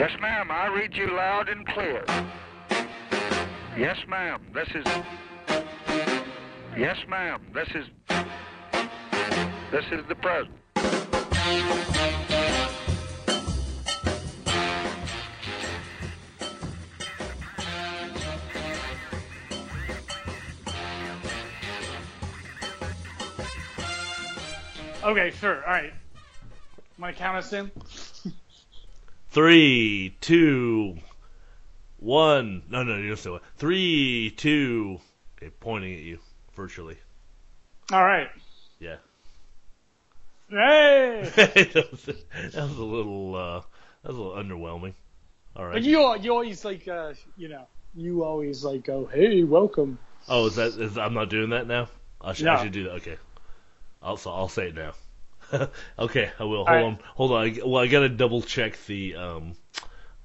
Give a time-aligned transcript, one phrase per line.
[0.00, 0.50] Yes, ma'am.
[0.50, 2.02] I read you loud and clear.
[3.76, 4.40] Yes, ma'am.
[4.54, 4.86] This is.
[6.74, 7.42] Yes, ma'am.
[7.52, 7.84] This is.
[9.70, 10.56] This is the president.
[25.04, 25.56] Okay, sure.
[25.56, 25.92] All right.
[26.98, 27.70] Want to count us in?
[29.30, 30.98] Three, two,
[31.98, 32.62] one.
[32.68, 35.00] No, no, you're still three, two.
[35.38, 36.18] Okay, pointing at you
[36.56, 36.96] virtually.
[37.92, 38.28] All right.
[38.80, 38.96] Yeah.
[40.48, 41.30] Hey!
[41.36, 43.36] that, was, that was a little.
[43.36, 43.60] Uh,
[44.02, 44.94] that was a little underwhelming.
[45.54, 45.74] All right.
[45.74, 49.98] But you, you always like, uh, you know, you always like go, hey, welcome.
[50.28, 50.72] Oh, is that?
[50.72, 51.88] Is, I'm not doing that now.
[52.20, 52.46] I should.
[52.46, 52.54] No.
[52.54, 52.94] I should do that.
[52.94, 53.16] Okay.
[54.02, 54.16] I'll.
[54.16, 54.92] so I'll say it now.
[55.98, 56.64] okay, I will.
[56.64, 56.84] Hold right.
[56.84, 56.98] on.
[57.14, 57.44] Hold on.
[57.46, 59.16] I, well, I gotta double check the.
[59.16, 59.52] Um,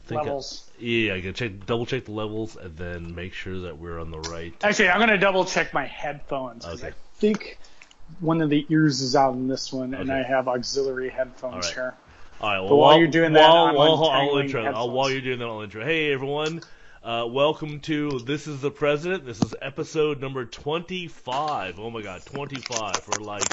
[0.05, 0.70] think I- Levels.
[0.79, 4.12] yeah, I gotta check, double check the levels, and then make sure that we're on
[4.12, 4.54] the right.
[4.63, 6.63] Actually, I'm gonna double check my headphones.
[6.65, 6.90] 'cause Okay.
[6.90, 7.57] I think
[8.20, 11.73] one of the ears is out in this one, and I have auxiliary headphones right.
[11.73, 11.95] here.
[12.41, 12.60] All right.
[12.60, 14.60] Well, But while you're doing that, while, I'm while- I'll intro.
[14.62, 14.91] I'll, headphones.
[14.91, 15.84] while you're doing that, I'll intro.
[15.84, 16.62] Hey, everyone.
[17.04, 19.26] Uh, welcome to This is the President.
[19.26, 21.79] This is episode number 25.
[21.79, 23.07] Oh my God, 25.
[23.07, 23.43] We're like,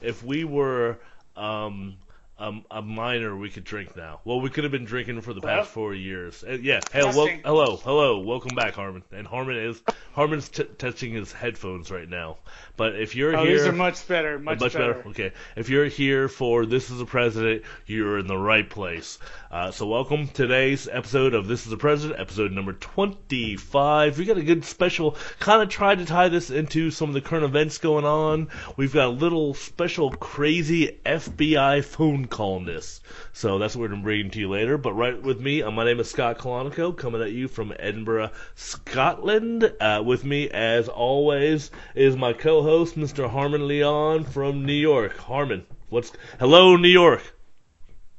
[0.00, 0.98] if we were
[1.36, 1.96] um,
[2.38, 4.20] um, a minor, we could drink now.
[4.24, 6.44] Well, we could have been drinking for the past four years.
[6.46, 6.80] Uh, yeah.
[6.92, 7.40] Hey, Testing.
[7.44, 8.18] hello, hello.
[8.20, 9.02] Welcome back, Harmon.
[9.10, 9.80] And Harmon is
[10.12, 12.36] Harmon's t- testing his headphones right now.
[12.76, 14.38] But if you're Oh, here, these are much better.
[14.38, 15.02] Much, better.
[15.08, 15.32] Okay.
[15.56, 19.18] If you're here for This is the President, you're in the right place.
[19.50, 24.18] Uh, so welcome to today's episode of This is the President, episode number 25.
[24.18, 27.22] We got a good special, kind of tried to tie this into some of the
[27.22, 28.48] current events going on.
[28.76, 33.00] We've got a little special crazy FBI phone call in this.
[33.32, 34.78] So that's what we're going to bring to you later.
[34.78, 38.30] But right with me, uh, my name is Scott Colonico, coming at you from Edinburgh,
[38.54, 39.72] Scotland.
[39.80, 43.28] Uh, with me, as always, is my co-host, Mr.
[43.28, 45.16] Harmon Leon from New York.
[45.18, 47.22] Harmon, what's hello, New York?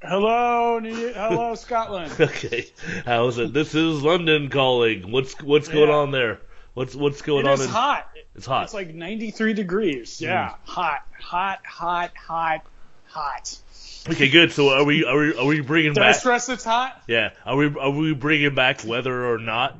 [0.01, 2.11] Hello, New- hello, Scotland.
[2.19, 2.67] Okay,
[3.05, 3.51] how's it?
[3.53, 5.11] This is London calling.
[5.11, 5.95] What's what's going Yeah.
[5.95, 6.39] on there?
[6.75, 7.53] What's what's going It on?
[7.55, 8.07] is in, hot.
[8.35, 8.65] It's hot.
[8.65, 10.21] It's like 93 degrees.
[10.21, 12.61] Yeah, hot, hot, hot, hot,
[13.07, 13.57] hot.
[14.09, 14.51] Okay, good.
[14.51, 16.16] So are we are we are we bringing Did I back?
[16.19, 17.01] stress it's hot?
[17.07, 19.78] Yeah, are we are we bringing back whether or not?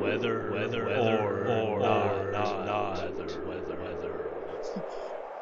[0.00, 4.84] Weather, weather, weather, or, not, not, not, weather, weather, weather.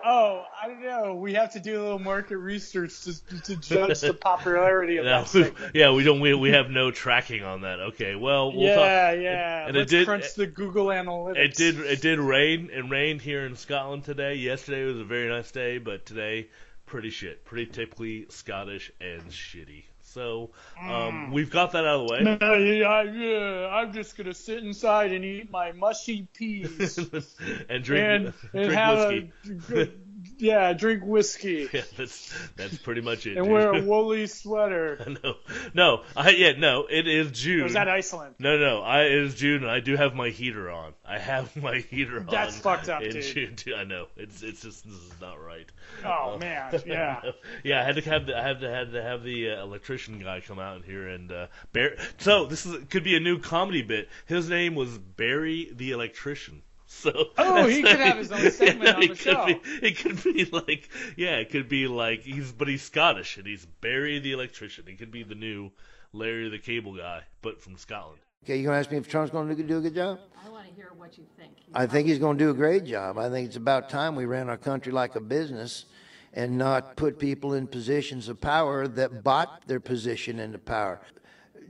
[0.04, 1.14] Oh, I don't know.
[1.14, 5.22] We have to do a little market research to, to judge the popularity of No,
[5.24, 6.20] that yeah, we don't.
[6.20, 7.80] We, we have no tracking on that.
[7.80, 9.20] Okay, well, we'll yeah, talk.
[9.20, 9.66] yeah.
[9.68, 11.36] and it Let's did- crunch the Google Analytics.
[11.36, 11.80] It did.
[11.80, 12.70] It did rain.
[12.72, 14.34] It rained here in Scotland today.
[14.34, 16.48] Yesterday was a very nice day, but today,
[16.86, 17.44] pretty shit.
[17.44, 19.84] Pretty typically Scottish and shitty.
[20.04, 22.20] So, um, we've got that out of the way.
[22.38, 26.98] No, yeah, yeah, I'm just gonna sit inside and eat my mushy peas
[27.70, 29.80] and drink and, and drink whiskey.
[29.80, 29.88] a
[30.38, 33.36] yeah, drink whiskey Yeah, that's that's pretty much it.
[33.36, 33.52] and dude.
[33.52, 35.16] wear a woolly sweater.
[35.24, 35.34] no,
[35.74, 36.86] no, I yeah, no.
[36.88, 37.62] It is June.
[37.62, 38.36] Or is that Iceland?
[38.38, 40.92] No, no, I it is June, and I do have my heater on.
[41.04, 42.26] I have my heater on.
[42.26, 43.22] That's fucked up, in dude.
[43.22, 43.74] June, too.
[43.74, 45.66] I know it's it's just this is not right.
[46.04, 47.20] Oh man, yeah.
[47.62, 50.18] yeah, I had to have the, I had to had to have the uh, electrician
[50.18, 51.96] guy come out in here and uh, Barry.
[52.18, 54.08] So this is could be a new comedy bit.
[54.26, 56.62] His name was Barry the electrician.
[56.94, 59.46] So Oh, he could have his own segment on it the could show.
[59.46, 63.46] Be, it could be like yeah, it could be like he's but he's Scottish and
[63.46, 64.84] he's Barry the electrician.
[64.86, 65.70] He could be the new
[66.12, 68.20] Larry the cable guy, but from Scotland.
[68.44, 70.20] Okay, you gonna ask me if Trump's gonna do, do a good job?
[70.44, 71.52] I want to hear what you think.
[71.74, 73.18] I think he's gonna do a great job.
[73.18, 75.86] I think it's about time we ran our country like a business
[76.34, 81.00] and not put people in positions of power that bought their position into power.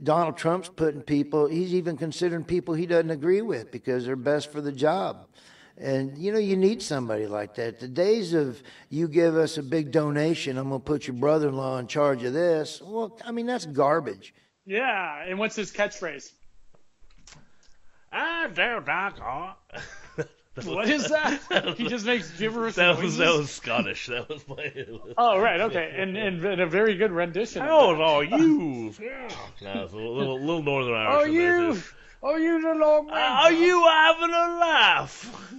[0.01, 4.51] Donald Trump's putting people, he's even considering people he doesn't agree with because they're best
[4.51, 5.27] for the job.
[5.77, 7.79] And you know, you need somebody like that.
[7.79, 11.55] The days of you give us a big donation, I'm gonna put your brother in
[11.55, 12.81] law in charge of this.
[12.83, 14.33] Well, I mean, that's garbage.
[14.65, 16.31] Yeah, and what's his catchphrase?
[18.11, 19.53] I don't know.
[20.65, 21.75] What is that?
[21.77, 24.05] he just makes gibberish That was that was Scottish.
[24.05, 24.71] That was my.
[25.17, 27.63] Oh right, okay, and, and, and a very good rendition.
[27.63, 27.71] that.
[27.71, 28.93] are you?
[29.01, 29.29] Yeah,
[29.61, 31.33] yeah it's a little, little Northern Irish.
[31.33, 31.83] There, you?
[32.21, 33.15] Are you the long man?
[33.15, 35.53] Are you having a laugh?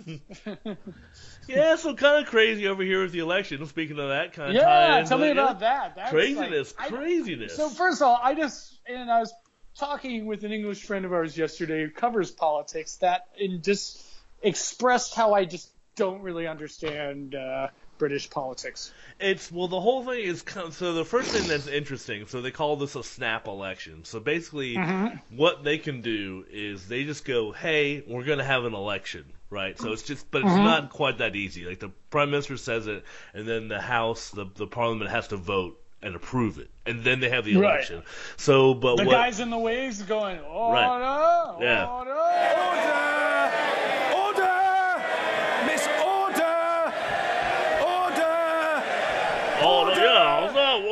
[1.48, 3.66] yeah, so kind of crazy over here with the election.
[3.66, 5.96] Speaking of that, kind of Yeah, tell me about that.
[5.96, 7.56] That's Craziness, like- I- craziness.
[7.56, 9.34] So first of all, I just and I was
[9.76, 14.13] talking with an English friend of ours yesterday who covers politics that in just
[14.44, 17.68] expressed how I just don't really understand uh,
[17.98, 18.92] British politics.
[19.20, 20.92] It's well, the whole thing is so.
[20.92, 24.04] The first thing that's interesting, so they call this a snap election.
[24.04, 24.76] So basically,
[25.30, 29.24] what they can do is they just go, "Hey, we're going to have an election."
[29.50, 31.64] Right, so it's just, but it's not quite that easy.
[31.64, 33.04] Like the prime minister says it,
[33.34, 37.20] and then the House, the the Parliament has to vote and approve it, and then
[37.20, 37.70] they have the Right.
[37.74, 38.02] election.
[38.36, 39.12] So, but The what?
[39.12, 40.76] guys in the waves going, order,
[41.60, 41.86] Yeah.
[41.86, 42.10] order.
[44.12, 45.02] Order!
[45.66, 46.92] Miss Order!
[47.84, 48.82] Order!
[49.62, 50.82] Oh yeah, is that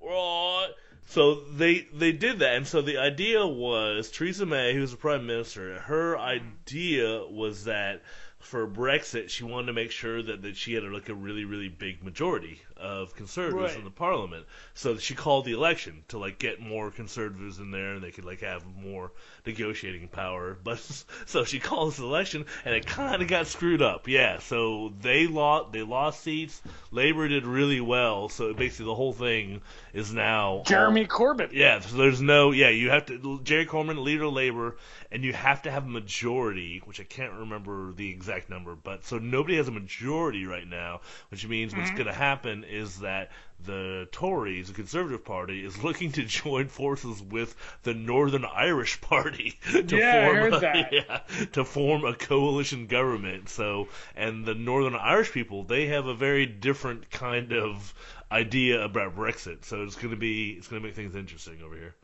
[0.00, 0.74] Right.
[1.06, 4.98] So they they did that, and so the idea was Theresa May, who was the
[4.98, 5.80] prime minister.
[5.80, 6.22] Her hmm.
[6.22, 8.02] idea was that
[8.38, 11.68] for Brexit, she wanted to make sure that, that she had like a really really
[11.68, 13.78] big majority of conservatives Right.
[13.78, 14.46] in the parliament.
[14.74, 18.24] So she called the election to like get more conservatives in there, and they could
[18.24, 19.12] like have more
[19.46, 20.56] negotiating power.
[20.68, 20.80] But
[21.26, 24.06] so she called this election, and it kind of got screwed up.
[24.06, 26.60] Yeah, so they lost they lost seats.
[26.90, 29.62] Labor did really well, so basically the whole thing
[29.94, 31.50] is now Jeremy Corbyn.
[31.52, 34.76] yeah, so there's no yeah, you have to Jerry Corbyn, leader of labor,
[35.10, 39.04] and you have to have a majority, which I can't remember the exact number, but
[39.04, 41.96] so nobody has a majority right now, which means what's mm-hmm.
[41.96, 43.30] going to happen is that
[43.64, 49.58] the Tories, the Conservative Party, is looking to join forces with the Northern Irish Party
[49.72, 50.92] to Yeah, I form heard a, that.
[50.92, 53.48] yeah, to form a coalition government.
[53.48, 57.92] So, and the Northern Irish people, they have a very different kind of
[58.30, 59.64] idea about Brexit.
[59.64, 61.94] So it's going to be it's going to make things interesting over here.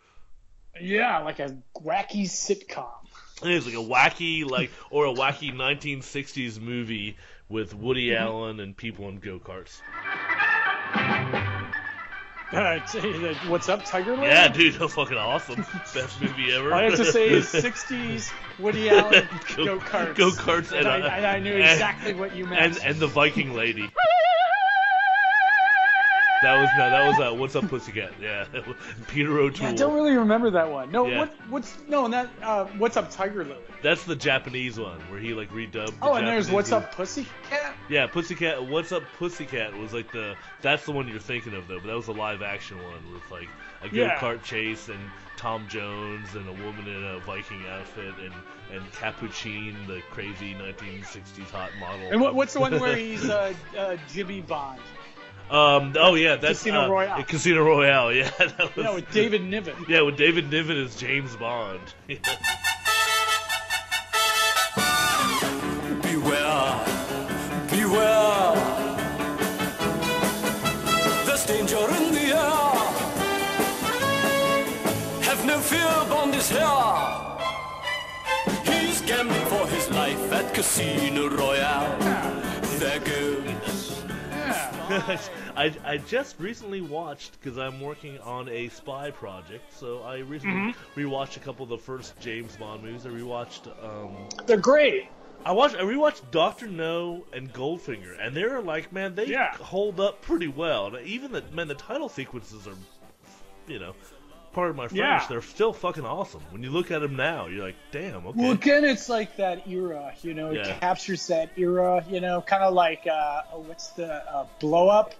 [0.80, 2.88] Yeah, like a wacky sitcom.
[3.44, 7.16] It is like a wacky like or a wacky 1960s movie
[7.48, 8.24] with Woody Mm-hmm.
[8.24, 9.80] Allen and people in go-karts.
[13.48, 14.28] What's up, Tiger Lily?
[14.28, 15.66] Yeah, dude, that's fucking awesome.
[15.94, 16.72] Best movie ever.
[16.72, 20.14] All I have to say is 60s Woody Allen go karts.
[20.14, 22.76] Go-karts and, and, I, uh, and I knew exactly what you meant.
[22.76, 23.90] and and the Viking lady.
[26.42, 28.12] That was no, that was uh, what's up, Pussycat?
[28.20, 28.44] Yeah,
[29.08, 29.68] Peter O'Toole.
[29.68, 30.90] I don't really remember that one.
[30.92, 31.20] No, Yeah.
[31.20, 33.60] what what's no and that uh, what's up, Tiger Lily?
[33.82, 35.86] That's the Japanese one where he like redubbed.
[35.86, 36.84] the Oh, and there's what's movie.
[36.84, 37.74] up, Pussycat.
[37.88, 38.66] Yeah, Pussycat.
[38.66, 40.34] What's up, Pussycat was like the.
[40.60, 43.30] That's the one you're thinking of though, but that was a live action one with
[43.30, 43.48] like
[43.82, 44.18] a go Yeah.
[44.18, 44.98] kart chase and
[45.38, 48.34] Tom Jones and a woman in a Viking outfit and
[48.72, 52.08] and Capucine, the crazy 1960s hot model.
[52.10, 54.80] And what, what's the one where he's uh, uh, Jimmy Bond?
[55.50, 55.94] Um.
[55.98, 57.22] Oh yeah, that's Casino uh, Royale.
[57.24, 58.12] Casino Royale.
[58.12, 58.70] Yeah, that was.
[58.76, 59.74] You know, with David Niven.
[59.88, 61.80] Yeah, with David Niven as James Bond.
[66.02, 66.84] Beware,
[67.70, 68.54] beware.
[71.26, 72.74] There's danger in the air.
[75.22, 76.60] Have no fear, Bond is here.
[78.64, 81.63] He's gambling for his life at Casino Royale.
[85.56, 90.74] I, I just recently watched because I'm working on a spy project, so I recently
[90.96, 93.04] rewatched a couple of the first James Bond movies.
[93.06, 94.16] I rewatched um,
[94.46, 95.08] They're great.
[95.44, 99.54] I watched I rewatched Doctor No and Goldfinger, and they're like, man, they Yeah.
[99.56, 100.98] hold up pretty well.
[101.04, 102.76] Even the man, the title sequences are,
[103.68, 103.94] you know,
[104.54, 104.98] part of my French.
[104.98, 105.26] Yeah.
[105.28, 106.40] They're still fucking awesome.
[106.50, 108.40] When you look at them now, you're like, damn, okay.
[108.40, 110.50] Well, again, it's like that era, you know.
[110.52, 110.78] It Yeah.
[110.78, 115.14] captures that era, you know, kind of like uh, oh, what's the uh, blow up?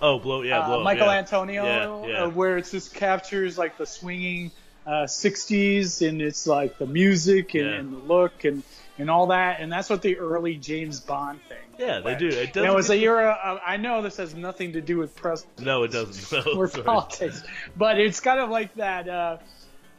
[0.00, 0.84] oh, blow, yeah, uh, blow.
[0.84, 1.18] Michael yeah.
[1.18, 2.22] Antonio, Yeah.
[2.24, 4.52] Uh, where it just captures like the swinging
[4.86, 8.62] uh, 60s and it's like the music and, and the look and,
[8.98, 9.60] and all that.
[9.60, 11.56] And that's what the early James Bond thing.
[11.78, 12.28] Yeah, they do.
[12.28, 13.38] It doesn't it's a get- era.
[13.42, 16.44] Of, I know this has nothing to do with press No, it doesn't.
[16.46, 16.84] No, or sorry.
[16.84, 17.42] politics,
[17.76, 19.08] but it's kind of like that.
[19.08, 19.36] Uh,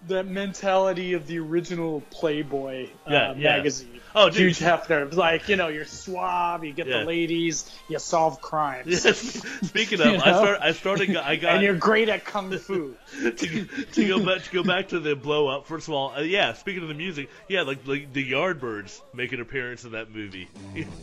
[0.07, 3.57] the mentality of the original Playboy uh, Yeah, yeah.
[3.57, 3.99] magazine.
[4.15, 4.55] Oh, dude.
[4.55, 5.13] Hugh Hefner.
[5.13, 6.99] Like, you know, you're suave, you get Yeah.
[6.99, 9.01] the ladies, you solve crimes.
[9.67, 10.59] Speaking of, You I start.
[10.61, 11.15] I started.
[11.15, 11.53] I got.
[11.55, 12.95] and you're great at kung fu.
[13.21, 15.67] to, to go back to go back to the blow up.
[15.67, 16.53] First of all, uh, yeah.
[16.53, 20.47] Speaking of the music, yeah, like, like the Yardbirds make an appearance in that movie.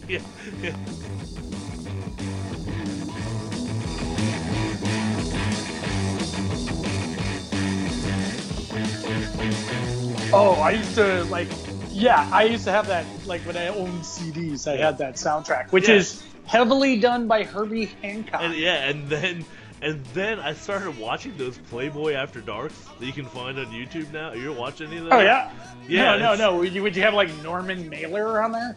[0.09, 0.21] yeah,
[10.39, 11.49] Oh, I used to like,
[11.91, 14.71] yeah, I used to have that like when I owned CDs.
[14.71, 15.95] I had that soundtrack, which Yeah.
[15.97, 18.43] is heavily done by Herbie Hancock.
[18.43, 19.45] and yeah, and then
[19.81, 24.13] and then I started watching those Playboy After Darks that you can find on YouTube
[24.13, 24.33] now.
[24.35, 25.13] You're watching any of that?
[25.15, 25.51] oh yeah,
[25.89, 26.57] Yeah, No, no, it's- no.
[26.59, 28.77] Would you, would you have like Norman Mailer on there?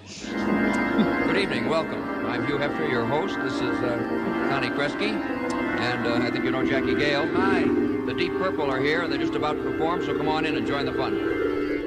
[1.25, 2.01] Good evening, welcome.
[2.25, 3.35] I'm Hugh Hefner, your host.
[3.41, 7.27] This is uh, Connie Kreski, and uh, I think you know Jackie Gale.
[7.35, 7.63] Hi.
[8.05, 10.55] The Deep Purple are here, and they're just about to perform, so come on in
[10.57, 11.13] and join the fun.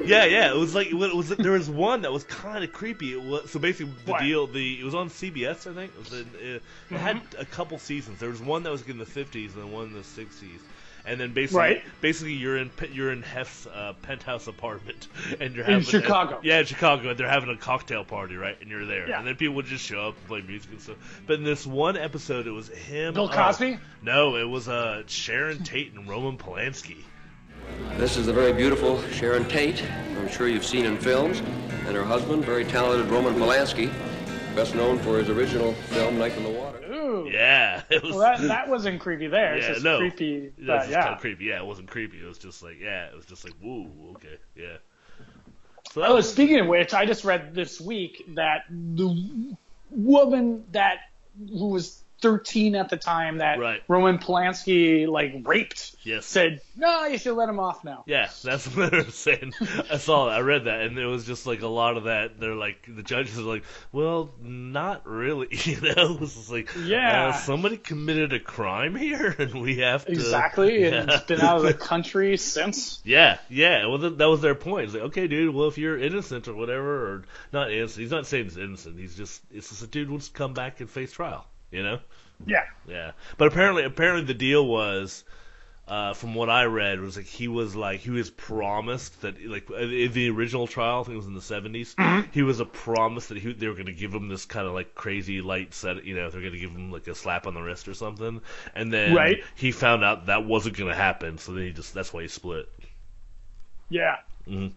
[0.05, 0.51] Yeah, yeah.
[0.51, 1.29] It was like it was.
[1.29, 3.13] There was one that was kind of creepy.
[3.13, 4.21] It was so basically the What?
[4.21, 4.47] deal.
[4.47, 5.93] The it was on CBS, I think.
[5.93, 7.41] It, was in, it, it had Mm-hmm.
[7.41, 8.19] a couple seasons.
[8.19, 10.59] There was one that was in the 50s and then one in the 60s.
[11.05, 11.83] And then basically, Right.
[11.99, 15.09] basically you're in you're in Hef's uh, penthouse apartment,
[15.41, 16.39] and you're In having Chicago.
[16.43, 18.55] yeah, in Chicago, and they're having a cocktail party, right?
[18.61, 19.17] And you're there, Yeah.
[19.19, 21.23] and then people would just show up and play music and stuff.
[21.27, 23.15] But in this one episode, it was him.
[23.15, 23.79] Bill uh, Cosby?
[24.01, 26.95] no, it was uh, Sharon Tate and Roman Polanski.
[27.97, 29.83] This is the very beautiful Sharon Tate,
[30.17, 31.39] I'm sure you've seen in films,
[31.85, 33.91] and her husband, very talented Roman Polanski,
[34.55, 36.79] best known for his original film Knife in the Water.
[36.91, 37.29] Ooh.
[37.31, 38.15] Yeah, it was.
[38.15, 39.55] Well, that, that wasn't creepy there.
[39.55, 39.97] It's Yeah, just no.
[39.99, 40.39] creepy.
[40.39, 41.01] That was But, just yeah.
[41.03, 41.45] kind of creepy.
[41.45, 42.17] Yeah, it wasn't creepy.
[42.19, 44.77] It was just like, yeah, it was just like, woo, okay, yeah.
[45.91, 49.55] So that Oh, was speaking of which, I just read this week that the
[49.91, 50.97] woman that
[51.49, 53.83] who was 13 at the time that Right.
[53.87, 56.25] Roman Polanski like raped Yes.
[56.25, 59.53] said, "No, you should let him off now." Yeah, that's what they were saying.
[59.91, 60.37] I saw that.
[60.37, 62.39] I read that, and it was just like a lot of that.
[62.39, 65.47] They're like, the judges are like, well, not really.
[65.73, 67.27] You know, it's just like, Yeah.
[67.29, 71.15] uh, somebody committed a crime here, and we have to Exactly, and Yeah.
[71.15, 73.01] it's been out of the country since.
[73.03, 73.85] Yeah, yeah.
[73.87, 74.85] Well, th- that was their point.
[74.85, 75.53] It's like, okay, dude.
[75.53, 78.97] Well, if you're innocent or whatever, or not innocent, he's not saying he's innocent.
[78.99, 81.45] He's just, it's just a dude wants to come back and face trial.
[81.73, 81.99] You know?
[82.45, 82.65] Yeah.
[82.87, 83.11] Yeah.
[83.37, 85.23] But apparently, apparently the deal was,
[85.87, 89.69] uh, from what I read, was like he was like he was promised that like
[89.71, 92.29] in the original trial, I think it was in the 70s, Mm-hmm.
[92.31, 94.73] he was a promise that he they were going to give him this kind of
[94.73, 97.55] like crazy light set, you know, they're going to give him like a slap on
[97.55, 98.41] the wrist or something,
[98.75, 99.43] and then Right.
[99.55, 102.27] he found out that wasn't going to happen, so then he just that's why he
[102.29, 102.69] split.
[103.89, 104.17] Yeah.
[104.47, 104.67] hmm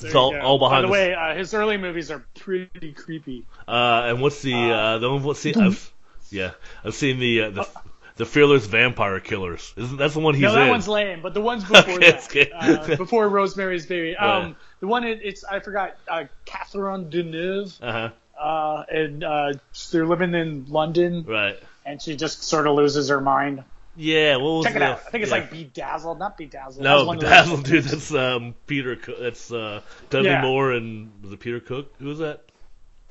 [0.00, 3.44] There It's all, all behind By the way, uh, his early movies are pretty creepy.
[3.66, 5.22] Uh, and what's the uh, the one?
[5.22, 5.54] What's the?
[5.56, 5.92] I've,
[6.30, 6.52] yeah,
[6.84, 7.68] I've seen the uh, the
[8.16, 9.72] the Fearless Vampire Killers.
[9.76, 10.68] Isn't that's the one he's no, that in?
[10.70, 15.04] one's lame, but the ones before Okay, that, uh, before Rosemary's Baby, um, the one
[15.04, 18.42] it, it's I forgot, uh, Catherine Deneuve, Uh huh.
[18.42, 19.52] uh, and uh,
[19.92, 21.58] they're living in London, Right.
[21.84, 23.64] and she just sort of loses her mind.
[23.96, 24.36] Yeah.
[24.36, 25.00] What was Check it the- out.
[25.06, 25.38] I think it's yeah.
[25.38, 26.82] like Bedazzled, not Bedazzled.
[26.82, 27.84] No, one of Bedazzled, dude.
[27.84, 28.96] That's um Peter.
[28.96, 29.16] Cook.
[29.20, 30.42] That's uh Dudley Yeah.
[30.42, 31.92] Moore and was it Peter Cook?
[31.98, 32.42] Who was that?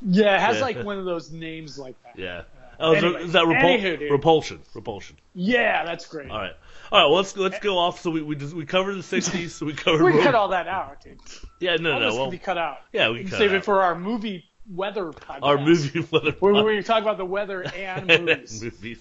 [0.01, 0.61] Yeah, it has Yeah.
[0.63, 2.19] like one of those names like that.
[2.19, 2.41] Yeah.
[2.77, 4.59] Oh, is, Anyway, is that repul- anywho, repulsion?
[4.73, 5.15] Repulsion.
[5.33, 6.29] Yeah, that's great.
[6.29, 6.51] All right.
[6.91, 7.05] All right.
[7.07, 8.01] Well, let's let's go off.
[8.01, 9.51] So we we just, we covered the '60s.
[9.51, 10.03] So we covered.
[10.03, 11.17] We cut all that out, dude.
[11.61, 11.77] yeah.
[11.77, 11.93] No.
[11.93, 12.07] All No.
[12.09, 12.23] Well.
[12.25, 12.79] can be cut out.
[12.91, 13.07] Yeah.
[13.07, 15.39] We We can can cut save it it for our movie weather podcast.
[15.43, 16.31] our movie weather.
[16.39, 18.63] where, where we talk about the weather and movies.
[18.63, 18.99] movies.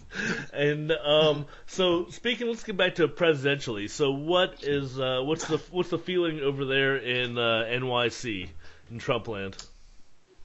[0.53, 3.89] And um, so speaking, let's get back to presidentially.
[3.89, 8.49] So what is uh, what's the what's the feeling over there in uh, NYC
[8.91, 9.65] in Trumpland?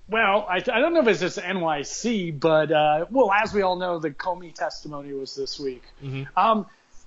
[0.08, 3.76] Well, I, I don't know if it's just NYC, but uh, well, as we all
[3.76, 5.84] know, the Comey testimony was this week.
[6.36, 6.66] Um,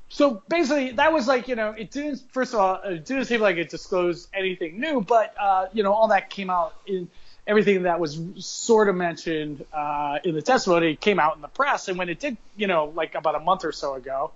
[0.09, 2.23] so basically, that was like you know, it didn't.
[2.31, 5.92] First of all, it didn't seem like it disclosed anything new, but uh, you know,
[5.92, 7.11] all that came out in
[7.47, 11.89] everything that was sort of mentioned uh, in the testimony came out in the press,
[11.89, 14.31] and when it did, you know, like about a month or so ago,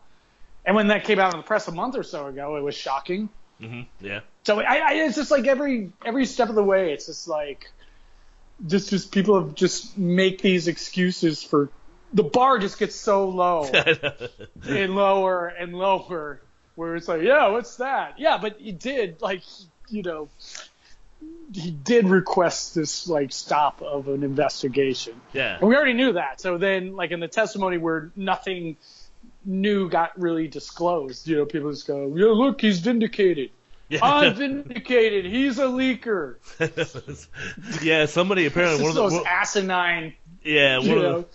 [0.64, 2.74] and when that came out in the press a month or so ago, it was
[2.74, 3.28] shocking.
[3.60, 4.20] hmm Yeah.
[4.44, 7.70] So I, I, it's just like every every step of the way, it's just like
[8.66, 11.68] just just people have just make these excuses for
[12.12, 13.64] the bar just gets so low
[14.68, 16.40] and lower and lower,
[16.74, 18.18] where it's like, yeah, what's that?
[18.18, 19.42] Yeah, but he did like
[19.88, 20.28] you know
[21.52, 25.14] he did request this like stop of an investigation.
[25.32, 25.58] yeah.
[25.58, 26.40] And we already knew that.
[26.40, 28.76] So then, like in the testimony where nothing
[29.44, 33.50] new got really disclosed, you know, people just go, "Yeah, look, he's vindicated.
[33.88, 34.00] Yeah.
[34.02, 35.26] I'm vindicated.
[35.26, 36.36] He's a leaker."
[37.82, 38.06] yeah.
[38.06, 41.20] Somebody apparently one of those the asinine, yeah one you of know.
[41.20, 41.26] the,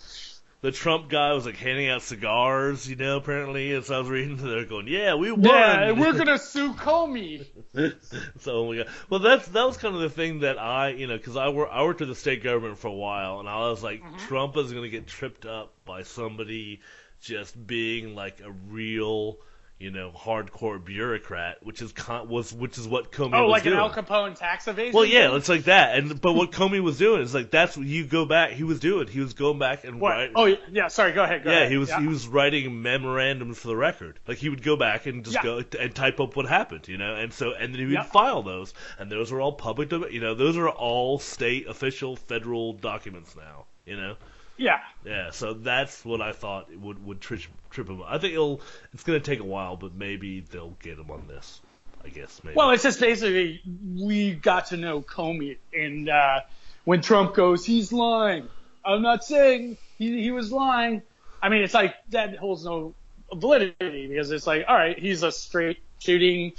[0.62, 3.18] the Trump guy was like handing out cigars, you know.
[3.18, 6.72] Apparently, as I was reading, they're going, "Yeah, we won." Yeah, and we're gonna sue
[6.72, 7.46] Comey.
[8.40, 8.86] so oh my god.
[9.10, 11.68] Well, that's that was kind of the thing that I, you know, because I work
[11.70, 14.16] I worked with the state government for a while, and I was like, Mm-hmm.
[14.28, 16.80] Trump is going to get tripped up by somebody
[17.20, 19.38] just being like a real,
[19.82, 23.62] you know, hardcore bureaucrat, which is con- was which is what Comey Oh, was like
[23.64, 23.74] doing.
[23.74, 24.94] an Al Capone tax evasion.
[24.94, 27.86] well, yeah, it's like that, and but what Comey was doing is like that's what
[27.86, 28.52] you go back.
[28.52, 29.08] He was doing.
[29.08, 30.10] He was going back and What?
[30.12, 30.88] write- Oh, yeah.
[30.88, 31.12] Sorry.
[31.12, 31.42] Go ahead.
[31.44, 31.70] Go yeah, ahead.
[31.72, 34.18] he was he was writing memorandums for the record.
[34.28, 35.42] Like he would go back and just Yeah.
[35.42, 38.02] go and type up what happened, you know, and so and then he would Yeah.
[38.04, 42.72] file those, and those are all public, you know, those are all state official federal
[42.72, 44.14] documents now, you know.
[44.56, 44.78] Yeah.
[45.04, 47.40] Yeah, so that's what I thought would would trip
[47.70, 48.02] trip him.
[48.06, 48.60] I think it'll
[48.92, 51.60] it's gonna take a while, but maybe they'll get him on this.
[52.04, 52.56] I guess maybe.
[52.56, 53.60] Well, it's just basically
[53.96, 56.40] we got to know Comey, and uh,
[56.84, 58.48] when Trump goes, he's lying.
[58.84, 61.02] I'm not saying he, he was lying.
[61.40, 62.94] I mean, it's like that holds no
[63.32, 66.52] validity because it's like, all right, he's a straight shooting,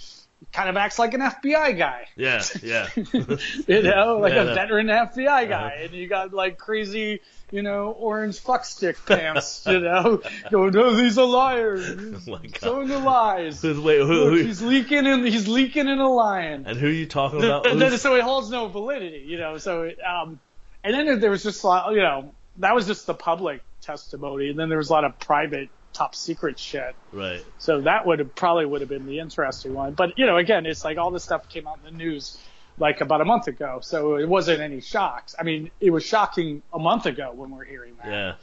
[0.54, 2.08] kind of acts like an FBI guy.
[2.16, 2.88] Yeah, yeah.
[2.96, 5.84] you know, like Yeah, a veteran FBI guy, Uh-huh.
[5.84, 7.20] and you got like crazy,
[7.54, 12.32] you know, orange fuck stick pants, you know, going, no, he's a liar, he's Oh
[12.32, 12.54] my God.
[12.56, 13.64] telling the lies.
[13.64, 13.74] Wait?
[13.74, 16.66] Who, Look, who, he's leaking in, he's leaking in a lion.
[16.68, 17.68] and who are you talking about?
[17.68, 19.58] And then, so it holds no validity, you know.
[19.60, 20.40] So, it, um,
[20.84, 24.50] and then there was just a lot, you know, that was just the public testimony,
[24.50, 26.96] and then there was a lot of private, top secret shit.
[27.12, 27.44] right.
[27.60, 29.94] So that would have probably would have been the interesting one.
[29.94, 32.38] But you know, again, it's like all this stuff came out in the news
[32.78, 35.36] like about a month ago, so it wasn't any shocks.
[35.40, 38.08] I mean, it was shocking a month ago when we're hearing that.
[38.08, 38.36] Yeah.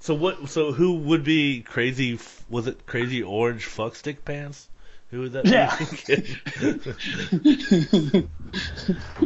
[0.00, 0.48] So what?
[0.48, 2.18] So who would be crazy?
[2.48, 4.68] Was it crazy orange fuck stick pants?
[5.10, 5.50] Who would that be?
[5.50, 5.76] Yeah.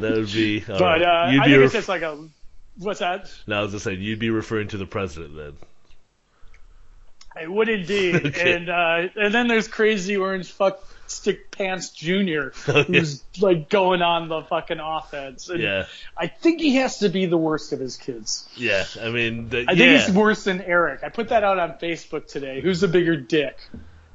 [0.01, 0.61] that would be.
[0.61, 1.03] But right.
[1.03, 2.29] uh, I be think ref- it's just like a
[2.79, 3.33] what's that?
[3.47, 5.57] no, I was just saying you'd be referring to the president then.
[7.41, 8.15] It would indeed.
[8.27, 8.55] Okay.
[8.55, 12.83] And uh, and then there's crazy orange fuck stick pants junior Oh, yeah.
[12.85, 15.49] who's like going on the fucking offense.
[15.49, 15.87] And Yeah.
[16.17, 18.49] I think he has to be the worst of his kids.
[18.57, 18.85] Yeah.
[19.01, 19.75] I mean, the, I yeah.
[19.77, 21.01] think he's worse than Eric.
[21.03, 22.61] I put that out on Facebook today.
[22.61, 23.59] Who's the bigger dick,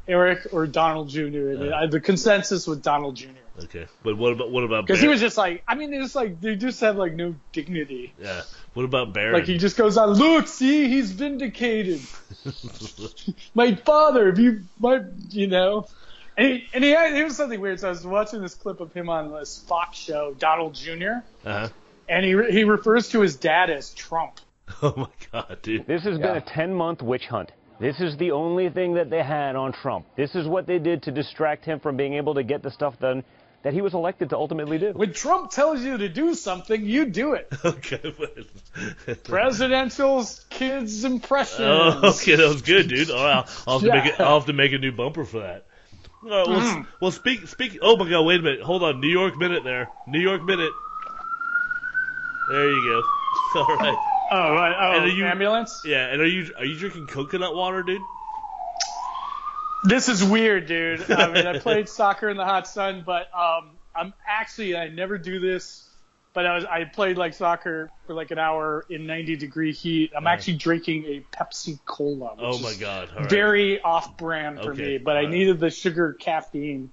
[0.08, 1.56] Eric or Donald Jr.?
[1.60, 1.76] Uh.
[1.76, 3.28] I- the consensus with Donald Jr.
[3.64, 4.86] Okay, but what about what about?
[4.86, 8.14] Because he was just like, I mean, it's like they just have like no dignity.
[8.22, 8.42] Yeah.
[8.76, 9.34] What about Barron?
[9.34, 12.02] Like he just goes on, look, see, he's vindicated.
[13.56, 15.88] my father, if you, my, you know,
[16.36, 17.80] and he, and he had, it was something weird.
[17.80, 21.22] So I was watching this clip of him on this Fox show, Donald Jr.
[21.46, 21.70] uh-huh.
[22.10, 24.40] and he he refers to his dad as Trump.
[24.82, 25.88] Oh my god, dude.
[25.88, 27.52] This has been a 10 month witch hunt.
[27.80, 30.06] This is the only thing that they had on Trump.
[30.18, 33.00] This is what they did to distract him from being able to get the stuff
[33.00, 33.24] done
[33.66, 34.92] that he was elected to ultimately do.
[34.94, 37.52] When Trump tells you to do something, you do it.
[37.66, 38.14] Okay.
[38.16, 41.60] but- Presidential's kids impressions.
[41.62, 43.10] Oh, okay, that was good, dude.
[43.10, 44.20] All right, I'll, I'll have to make it.
[44.22, 45.66] I'll have to make a new bumper for that.
[46.24, 46.82] All right, well, Mm-hmm.
[47.02, 47.80] well, speak, speak.
[47.82, 48.62] Oh my God, wait a minute.
[48.62, 49.90] Hold on, New York minute there.
[50.08, 50.72] New York minute.
[52.50, 53.04] There you
[53.54, 53.60] go.
[53.62, 53.98] All right.
[54.32, 54.76] Oh, right.
[54.80, 55.82] Oh, And are you- ambulance.
[55.86, 58.02] Yeah, and are you are you drinking coconut water, dude?
[59.86, 61.10] This is weird, dude.
[61.12, 65.18] I mean, I played soccer in the hot sun, but um, I'm actually I never
[65.18, 65.88] do this,
[66.34, 70.12] but I was I played like soccer for like an hour in 90 degree heat.
[70.16, 72.36] I'm actually drinking a Pepsi Cola.
[72.40, 73.10] Oh my God.
[73.16, 73.30] All right.
[73.30, 75.32] Very off-brand for Okay, me, but I alright.
[75.32, 76.92] needed the sugar caffeine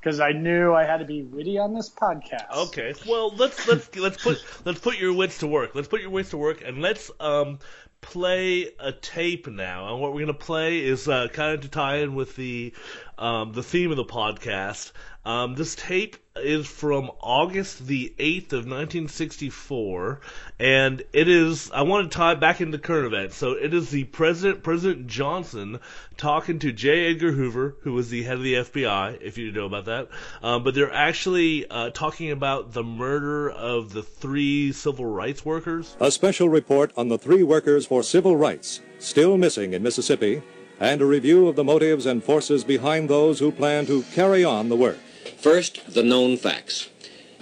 [0.00, 2.50] because I knew I had to be witty on this podcast.
[2.68, 2.92] Okay.
[3.08, 5.74] Well, let's let's let's put let's put your wits to work.
[5.74, 7.58] Let's put your wits to work, and let's um
[8.04, 9.90] play a tape now.
[9.90, 12.72] And what we're gonna play is uh, kind of to tie in with the
[13.18, 14.92] um, the theme of the podcast.
[15.26, 20.20] Um, this tape is from August the 8th of 1964,
[20.58, 23.36] and it is, I want to tie it back into current events.
[23.36, 25.80] So it is the President, President Johnson,
[26.18, 27.10] talking to J.
[27.10, 30.08] Edgar Hoover, who was the head of the FBI, if you know about that.
[30.42, 35.96] Um, but they're actually uh, talking about the murder of the three civil rights workers.
[36.00, 40.42] A special report on the three workers for civil rights still missing in Mississippi,
[40.80, 44.68] and a review of the motives and forces behind those who plan to carry on
[44.68, 44.98] the work.
[45.38, 46.88] First, the known facts.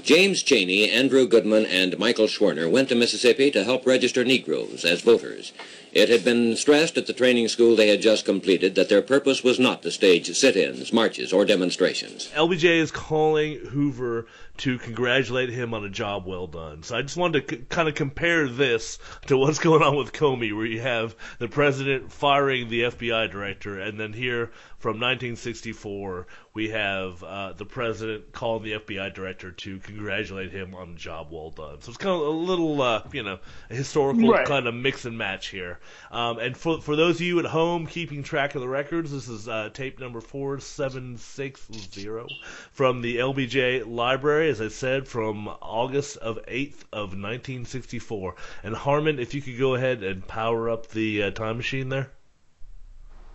[0.03, 5.01] James Chaney, Andrew Goodman, and Michael Schwerner went to Mississippi to help register Negroes as
[5.01, 5.53] voters.
[5.93, 9.45] It had been stressed at the training school they had just completed that their purpose
[9.45, 12.31] was not to stage sit-ins, marches, or demonstrations.
[12.35, 14.27] LBJ is calling Hoover
[14.59, 16.83] to congratulate him on a job well done.
[16.83, 20.13] So I just wanted to c- kind of compare this to what's going on with
[20.13, 24.51] Comey, where you have the president firing the FBI director, and then here
[24.83, 30.91] from 1964 we have uh, the president calling the FBI director to congratulate him on
[30.91, 31.81] a job well done.
[31.81, 33.39] So it's kind of a little, uh, you know,
[33.71, 34.47] a historical Right.
[34.47, 35.79] kind of mix and match here.
[36.11, 39.29] Um, and for for those of you at home keeping track of the records, this
[39.29, 42.27] is uh, tape number four seven six zero
[42.73, 48.35] from the LBJ library, as I said, from August of eighth of 1964.
[48.65, 52.11] And Harmon, if you could go ahead and power up the uh, time machine there.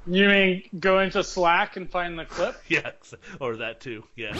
[0.09, 2.55] You mean go into Slack and find the clip?
[2.69, 2.91] Yeah,
[3.39, 4.03] or that too.
[4.15, 4.33] Yeah.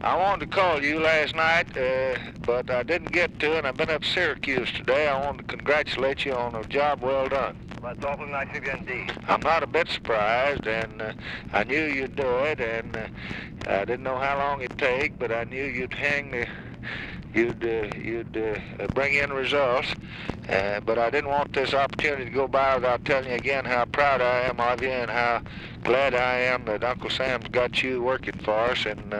[0.00, 3.76] I wanted to call you last night, uh, but I didn't get to, and I've
[3.76, 5.08] been up to Syracuse today.
[5.08, 7.58] I wanted to congratulate you on a job well done.
[7.82, 9.12] That's awfully nice of you indeed.
[9.26, 11.12] I'm not a bit surprised, and uh,
[11.52, 13.08] I knew you'd do it, and uh,
[13.66, 16.46] I didn't know how long it'd take, but I knew you'd hang the,
[17.34, 19.88] you'd uh, you'd uh, bring in results.
[20.48, 23.84] Uh, but I didn't want this opportunity to go by without telling you again how
[23.84, 25.42] proud I am of you and how
[25.84, 28.86] glad I am that Uncle Sam's got you working for us.
[28.86, 29.16] And uh,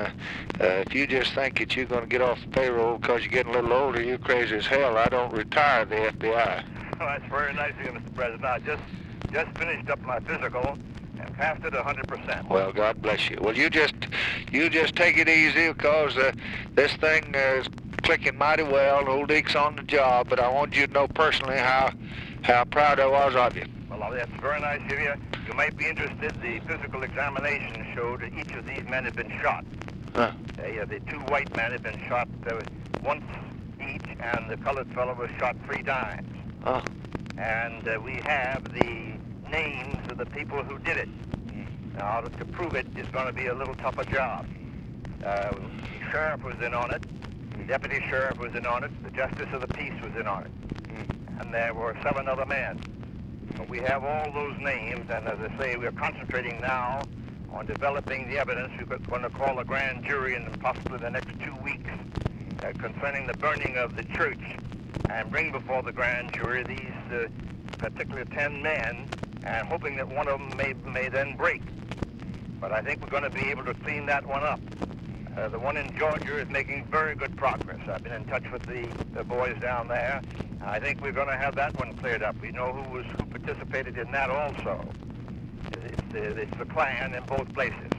[0.59, 3.31] uh, if you just think that you're going to get off the payroll because you're
[3.31, 4.97] getting a little older, you're crazy as hell.
[4.97, 6.64] I don't retire the FBI.
[6.99, 8.14] Well, that's very nice of you, Mr.
[8.14, 8.44] President.
[8.44, 8.83] I just
[9.31, 10.79] just finished up my physical,
[11.21, 12.49] and passed it 100%.
[12.49, 13.38] Well, God bless you.
[13.40, 13.94] Well, you just
[14.51, 16.33] you just take it easy because uh,
[16.75, 17.68] this thing uh, is
[18.02, 19.08] clicking mighty well.
[19.08, 21.92] Old Deke's on the job, but I want you to know personally how
[22.42, 23.66] how proud I was of you.
[23.90, 25.14] Well, that's very nice of you.
[25.46, 26.40] You might be interested.
[26.40, 29.64] The physical examination showed that each of these men had been shot.
[30.14, 30.32] Huh.
[30.58, 32.61] Uh, the two white men had been shot uh,
[33.02, 33.24] once
[33.80, 36.28] each, and the colored fellow was shot three times.
[36.64, 36.82] Oh.
[37.37, 39.14] And uh, we have the
[39.50, 41.08] names of the people who did it.
[41.96, 44.46] Now, to prove it, it is going to be a little tougher job.
[45.24, 47.04] Uh, the sheriff was in on it.
[47.68, 48.90] The deputy sheriff was in on it.
[49.04, 50.50] The justice of the peace was in on it.
[51.38, 52.81] And there were seven other men.
[53.59, 57.02] But we have all those names, and as I say, we're concentrating now
[57.52, 58.72] on developing the evidence.
[58.78, 61.90] We're going to call a grand jury in possibly the next two weeks
[62.62, 64.40] uh, concerning the burning of the church
[65.11, 67.26] and bring before the grand jury these uh,
[67.76, 69.07] particular ten men
[69.44, 71.61] and hoping that one of them may, may then break.
[72.62, 74.61] But I think we're going to be able to clean that one up.
[75.38, 77.79] Uh, the one in Georgia is making very good progress.
[77.88, 80.20] I've been in touch with the, the boys down there.
[80.61, 82.35] I think we're going to have that one cleared up.
[82.42, 84.85] We know who was who participated in that also.
[85.85, 87.92] It's the, it's the Klan in both places.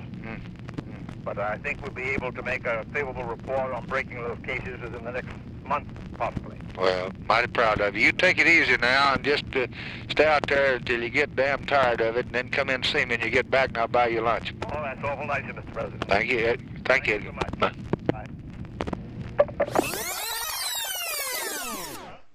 [1.24, 4.82] But I think we'll be able to make a favorable report on breaking those cases
[4.82, 5.30] within the next
[5.64, 6.58] month, possibly.
[6.78, 8.08] Well, mighty proud of you.
[8.08, 9.68] You take it easy now and just uh,
[10.10, 12.86] stay out there until you get damn tired of it, and then come in and
[12.86, 14.54] see me when you get back, and I'll buy you lunch.
[14.66, 15.74] Oh, that's awful nice of you, Mr.
[15.74, 16.06] President.
[16.06, 16.58] Thank you.
[16.90, 17.20] Thank, you.
[17.60, 18.26] Bye.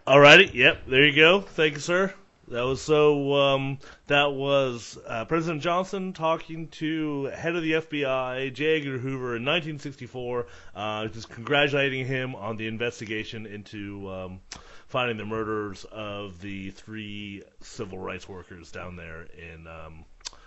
[0.06, 1.40] Alrighty, yep, there you go.
[1.40, 2.14] Thank you, sir.
[2.46, 3.34] That was so.
[3.34, 8.76] Um, that was uh, President Johnson talking to head of the FBI, J.
[8.76, 14.40] Edgar Hoover, in 1964, uh, just congratulating him on the investigation into um,
[14.86, 20.04] finding the murders of the three civil rights workers down there in um,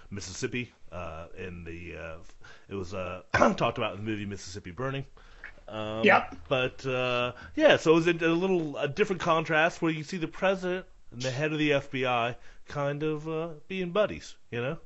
[0.10, 0.72] Mississippi.
[0.91, 2.17] Uh, in the uh,
[2.69, 5.06] it was uh, talked about in the movie Mississippi Burning.
[5.67, 6.36] Um, Yep.
[6.47, 10.17] But uh, yeah, so it was a, a little a different contrast where you see
[10.17, 12.36] the president and the head of the FBI
[12.67, 14.78] kind of uh, being buddies, you know?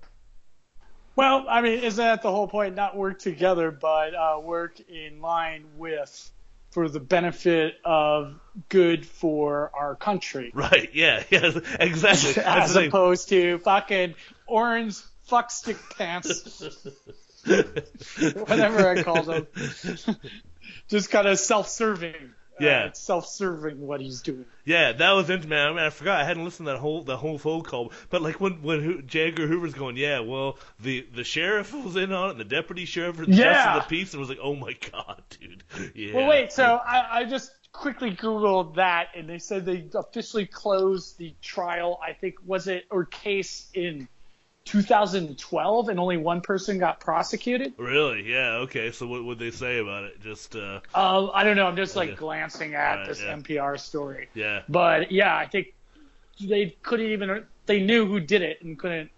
[1.16, 2.76] Well, I mean, isn't that the whole point?
[2.76, 6.32] Not work together, but uh, work in line with,
[6.72, 10.90] for the benefit of good for our country, Right?
[10.94, 11.24] Yeah.
[11.30, 11.60] Yeah.
[11.80, 12.42] Exactly.
[12.46, 14.16] As opposed to fucking
[14.48, 14.98] orange
[15.32, 16.62] fuckstick pants,
[18.50, 19.48] whatever I call them.
[20.88, 22.13] Just kind of self-serving.
[22.15, 22.86] Uh, Yeah.
[22.88, 24.46] it's self-serving what he's doing.
[24.65, 25.67] Yeah, that was interesting, man.
[25.67, 27.91] I, mean, I forgot I hadn't listened to that whole the whole phone call.
[28.10, 29.30] But like when when Ho- J.
[29.30, 32.86] Edgar Hoover's going, yeah, well the the sheriff was in on it, and the deputy
[32.86, 33.54] sheriff and the Yeah.
[33.54, 35.63] justice of the peace, and was like, oh my god, dude.
[35.96, 36.13] Yeah.
[36.15, 36.52] Well, wait.
[36.52, 42.00] So I, I just quickly googled that, and they said they officially closed the trial.
[42.06, 44.08] I think was it or case in
[44.65, 47.74] 2012, and only one person got prosecuted.
[47.78, 48.32] Really?
[48.32, 48.58] Yeah.
[48.65, 48.91] Okay.
[48.91, 50.21] So what would they say about it?
[50.21, 51.65] Just uh, Uh, I don't know.
[51.67, 52.17] I'm just like Okay.
[52.17, 53.34] glancing at Right, this yeah.
[53.36, 54.62] NPR story, yeah.
[54.69, 55.74] but yeah, I think
[56.39, 57.45] they couldn't even.
[57.65, 59.12] They knew who did it and couldn't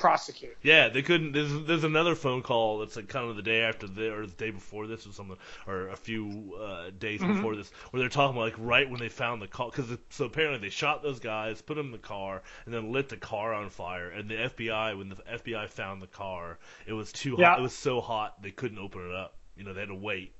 [0.00, 0.56] prosecute.
[0.62, 1.32] Yeah, they couldn't.
[1.32, 4.32] There's, there's another phone call that's like kind of the day after the or the
[4.32, 5.36] day before this or something,
[5.66, 7.36] or a few uh, days Mhm.
[7.36, 10.24] before this, where they're talking about like right when they found the car, because so
[10.24, 13.52] apparently they shot those guys, put them in the car, and then lit the car
[13.54, 14.08] on fire.
[14.10, 17.40] And the FBI, when the FBI found the car, it was too hot.
[17.40, 17.58] Yeah.
[17.58, 19.36] It was so hot they couldn't open it up.
[19.56, 20.32] You know, they had to wait.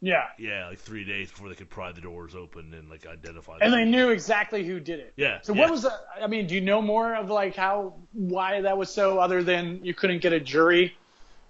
[0.00, 3.58] Yeah, Yeah, like three days before they could pry the doors open and like identify.
[3.60, 5.14] and they knew exactly who did it.
[5.16, 5.40] Yeah.
[5.42, 5.62] So yeah.
[5.62, 5.92] what was the?
[6.22, 9.18] I mean, do you know more of like how why that was so?
[9.18, 10.94] Other than you couldn't get a jury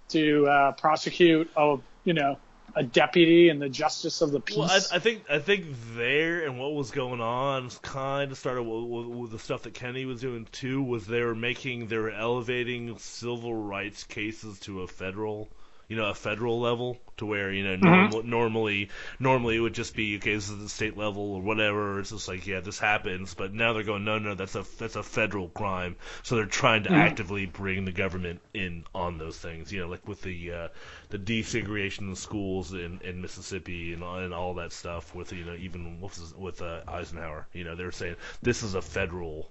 [0.09, 2.37] to uh, prosecute a you know
[2.77, 4.57] a deputy and the justice of the peace.
[4.57, 8.63] Well, I, I think I think there and what was going on kind of started
[8.63, 10.83] with, with, with the stuff that Kenny was doing too.
[10.83, 15.49] Was they were making they were elevating civil rights cases to a federal,
[15.87, 18.25] you know, a federal level to where you know Mhm.
[18.25, 21.99] normally normally it would just be okay, this is the state level or whatever.
[21.99, 24.95] It's just like yeah, this happens, but now they're going no, no, that's a that's
[24.97, 25.95] a federal crime.
[26.23, 26.97] So they're trying to Mhm.
[26.97, 29.71] actively bring the government in on those things.
[29.71, 30.67] You know, like with the uh,
[31.09, 35.15] the desegregation of schools in, in Mississippi and, all- and all that stuff.
[35.15, 38.81] With you know even with with uh, Eisenhower, you know they're saying this is a
[38.81, 39.49] federal.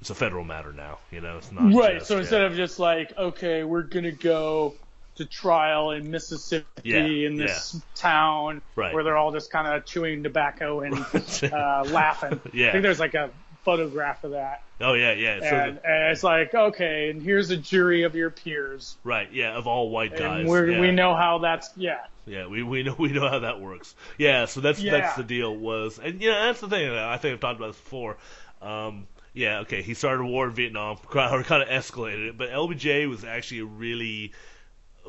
[0.00, 1.38] It's a federal matter now, you know.
[1.38, 1.94] It's not right.
[1.94, 2.20] just- So yeah.
[2.20, 4.74] instead of just like okay, we're gonna go
[5.16, 8.92] to trial in Mississippi Yeah, in this town Right.
[8.92, 10.94] where they're all just kind of chewing tobacco and
[11.52, 12.40] uh, laughing.
[12.52, 12.68] Yeah.
[12.68, 13.30] I think there's like a
[13.64, 14.62] photograph of that.
[14.80, 15.40] oh yeah, yeah.
[15.40, 18.96] So and, the- and it's like, okay, and here's a jury of your peers.
[19.04, 20.46] right, yeah, of all white guys.
[20.46, 20.80] yeah.
[20.80, 22.00] we know how that's, yeah.
[22.26, 23.94] Yeah, we, we know we know how that works.
[24.18, 24.92] Yeah, so that's Yeah.
[24.92, 26.90] that's the deal was, and you know that's the thing.
[26.90, 28.16] I think I've talked about this before.
[28.62, 29.82] Um, Yeah, okay.
[29.82, 32.38] He started a war in Vietnam, or kind of escalated it.
[32.38, 34.32] But LBJ was actually a really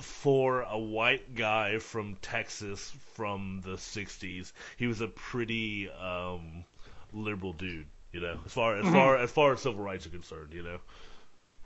[0.01, 4.51] for a white guy from Texas from the '60s.
[4.77, 6.65] He was a pretty um,
[7.13, 10.53] liberal dude, you know, as far as far as far as civil rights are concerned,
[10.53, 10.77] you know.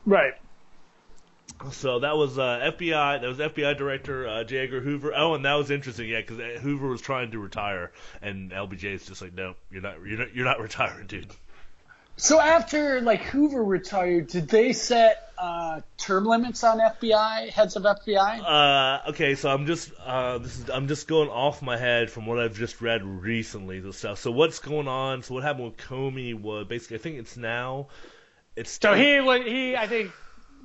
[0.05, 0.33] Right.
[1.71, 3.21] So that was uh, FBI.
[3.21, 4.59] That was FBI Director uh, J.
[4.59, 5.13] Edgar Hoover.
[5.15, 9.05] Oh, and that was interesting, yeah, because Hoover was trying to retire, and LBJ is
[9.05, 11.31] just like, no, you're not, you're not, you're not retiring, dude.
[12.19, 17.83] So after like Hoover retired, did they set uh, term limits on FBI heads of
[17.83, 18.41] FBI?
[18.43, 22.25] Uh, okay, so I'm just uh, this is I'm just going off my head from
[22.25, 23.79] what I've just read recently.
[23.79, 24.19] The stuff.
[24.19, 25.23] So what's going on?
[25.23, 27.87] So what happened with Comey was basically I think it's now.
[28.57, 30.11] It's So he wa- he I think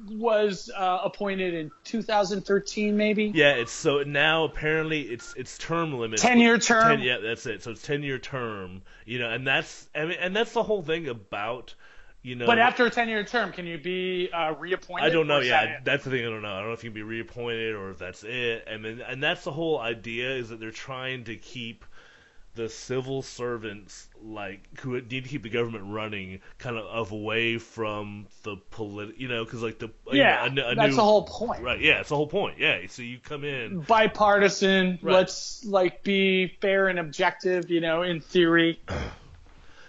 [0.09, 3.33] was uh, appointed in 2013 maybe.
[3.35, 6.21] Yeah, it's so now apparently it's it's term limit.
[6.21, 7.01] 10-year term?
[7.01, 7.63] yeah, that's it.
[7.63, 8.83] So it's ten year term.
[9.05, 11.75] You know, and that's I mean, and that's the whole thing about
[12.25, 12.47] you know.
[12.47, 15.07] But after a 10 year term, can you be uh, reappointed?
[15.07, 15.41] I don't know.
[15.41, 16.27] Yeah, that that's the thing.
[16.27, 16.53] I don't know.
[16.53, 18.65] I don't know if you can be reappointed or if that's it.
[18.67, 21.85] And then, and that's the whole idea is that they're trying to keep
[22.55, 28.27] the civil servants like who need to keep the government running kind of away from
[28.43, 29.17] the polit.
[29.19, 31.63] You know, because like the you Yeah, know, a, a that's new, the whole point.
[31.63, 31.81] Right.
[31.81, 32.59] Yeah, it's the whole point.
[32.59, 32.79] Yeah.
[32.89, 33.81] So you come in.
[33.81, 34.99] bipartisan.
[35.03, 35.13] Right.
[35.15, 37.71] Let's like be fair and objective.
[37.71, 38.81] You know, in theory.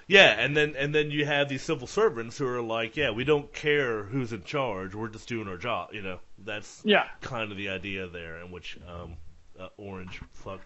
[0.08, 3.24] Yeah, and then and then you have these civil servants who are like, yeah, we
[3.24, 5.94] don't care who's in charge, we're just doing our job.
[5.94, 7.06] You know, that's Yeah.
[7.22, 9.18] kind of the idea there, in which um,
[9.60, 10.62] uh, orange fuck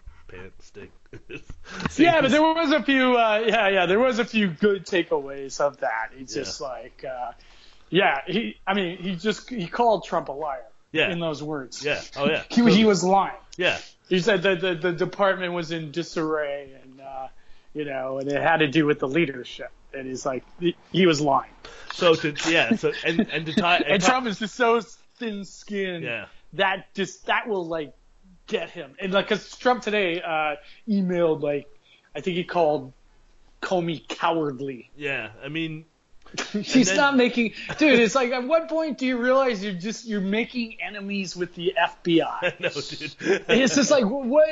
[0.60, 0.90] stick.
[1.96, 3.16] Yeah, but there was a few.
[3.16, 6.10] Uh, yeah, yeah, there was a few good takeaways of that.
[6.16, 7.32] He's just like, uh,
[7.90, 8.56] yeah, he.
[8.66, 10.64] I mean, he just he called Trump a liar.
[10.92, 11.10] Yeah.
[11.12, 11.84] In those words.
[11.84, 12.00] Yeah.
[12.16, 12.42] Oh yeah.
[12.50, 13.36] He, he was lying.
[13.56, 13.78] Yeah.
[14.08, 17.28] He said that the, the department was in disarray and uh,
[17.74, 19.70] you know, and it had to do with the leadership.
[19.94, 21.52] And he's like, he, he was lying.
[21.92, 24.80] So to yeah, so and and to tie And tie- Trump is just so
[25.18, 26.26] thin-skinned Yeah.
[26.54, 27.92] that just that will like
[28.50, 28.94] get him.
[28.98, 30.56] And like, cause Trump today uh,
[30.88, 31.68] emailed like,
[32.14, 32.92] I think he called
[33.62, 34.90] Comey cowardly.
[34.96, 35.86] Yeah, I mean,
[36.52, 37.98] He's then- not making, dude.
[37.98, 41.74] It's like, at what point do you realize you're just you're making enemies with the
[41.78, 42.42] FBI?
[42.60, 43.44] no, dude.
[43.48, 44.48] it's just like, what?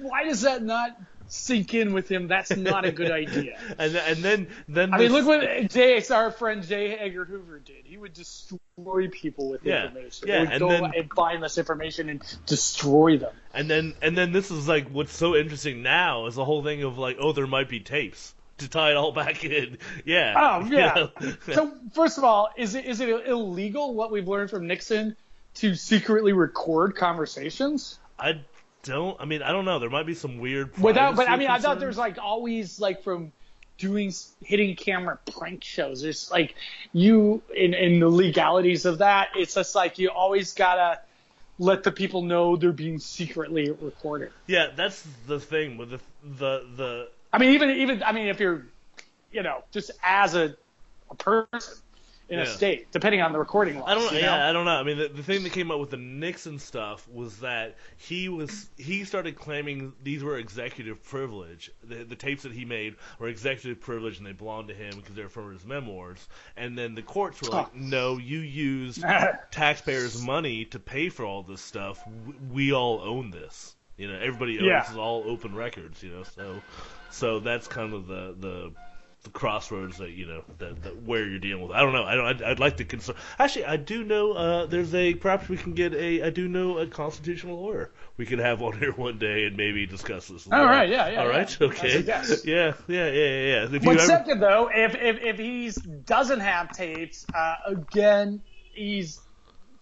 [0.00, 2.28] Why does that not sink in with him?
[2.28, 3.58] That's not a good idea.
[3.78, 6.94] and then- and then then I mean, look what Jay, our friend J.
[6.96, 7.84] Edgar Hoover did.
[7.84, 10.28] He would destroy people with Yeah, information.
[10.28, 13.32] yeah, he would and go then- and find this information and destroy them.
[13.54, 16.82] And then and then this is like what's so interesting now is the whole thing
[16.82, 19.78] of like, oh, there might be tapes to tie it all back in.
[20.04, 20.34] Yeah.
[20.36, 20.94] Oh you yeah.
[20.94, 21.10] know?
[21.52, 25.16] so first of all, is it is it illegal what we've learned from Nixon
[25.56, 27.98] to secretly record conversations?
[28.18, 28.40] I
[28.82, 29.20] don't.
[29.20, 29.78] I mean, I don't know.
[29.78, 30.76] There might be some weird.
[30.78, 31.80] Without, but I mean, I thought concerns.
[31.80, 33.32] there's like always like from
[33.78, 34.12] doing
[34.42, 36.02] hitting camera prank shows.
[36.02, 36.54] There's like
[36.92, 39.28] you in in the legalities of that.
[39.36, 41.00] It's just like you always gotta
[41.58, 44.30] let the people know they're being secretly recorded.
[44.46, 47.08] Yeah, that's the thing with the the the.
[47.32, 48.66] I mean, even even I mean, if you're,
[49.32, 50.56] you know, just as a,
[51.10, 51.72] a person
[52.28, 53.88] in a state, depending on the recording laws.
[53.88, 54.04] I don't.
[54.12, 54.26] you know?
[54.36, 54.72] Yeah, I don't know.
[54.72, 58.28] I mean, the, the thing that came up with the Nixon stuff was that he
[58.28, 61.70] was he started claiming these were executive privilege.
[61.82, 65.14] The, the tapes that he made were executive privilege, and they belonged to him because
[65.14, 66.28] they were from his memoirs.
[66.56, 67.70] And then the courts were like, Oh.
[67.74, 69.02] "No, you used
[69.50, 72.02] taxpayers' money to pay for all this stuff.
[72.52, 73.74] We all own this.
[73.96, 74.80] You know, everybody owns Yeah.
[74.82, 76.02] this is all open records.
[76.02, 76.62] You know, so
[77.10, 78.72] so that's kind of the the
[79.28, 81.72] the crossroads that you know that, that where you're dealing with.
[81.72, 82.04] I don't know.
[82.04, 82.26] I don't.
[82.26, 83.16] I'd, I'd like to concern.
[83.38, 84.32] Actually, I do know.
[84.32, 86.22] Uh, there's a perhaps we can get a.
[86.22, 87.90] I do know a constitutional lawyer.
[88.16, 90.46] We could have on here one day and maybe discuss this.
[90.46, 90.66] All well.
[90.66, 91.36] right, yeah, yeah, All yeah.
[91.36, 91.60] right.
[91.60, 92.00] A Okay.
[92.00, 92.44] yes.
[92.44, 92.74] Yeah.
[92.86, 93.06] Yeah.
[93.06, 93.10] Yeah.
[93.10, 93.10] Yeah.
[93.10, 93.64] yeah.
[93.64, 95.70] If you But ever, second, though, if if if he
[96.04, 98.40] doesn't have tapes, uh, again,
[98.72, 99.20] he's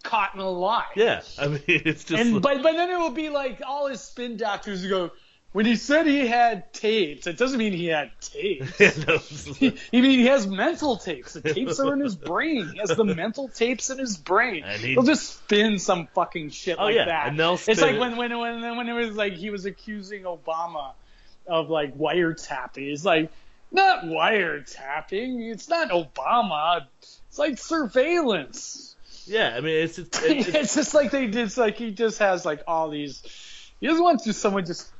[0.03, 0.85] caught in a lie.
[0.95, 1.21] yeah.
[1.39, 2.21] I mean, it's just.
[2.21, 5.11] and but but then it will be like all his spin doctors who go.
[5.57, 8.79] When he said he had tapes, it doesn't mean he had tapes.
[9.07, 9.17] No.
[9.17, 11.33] He, I mean, he has mental tapes.
[11.33, 12.69] The tapes are in his brain.
[12.73, 14.63] He has the mental tapes in his brain.
[14.63, 17.29] And he- He'll just spin some fucking shit Oh, like yeah, that.
[17.29, 20.91] and they'll it's like when when when when it was like he was accusing Obama
[21.47, 22.93] of like wiretapping.
[22.93, 23.31] It's like
[23.71, 25.51] not wiretapping.
[25.51, 26.85] It's not Obama.
[27.01, 28.95] It's like surveillance.
[29.25, 29.55] yeah.
[29.57, 30.21] I mean, it's just.
[30.23, 33.23] It's, it's, just like they just like he just has like all these.
[33.81, 34.91] He doesn't want to someone just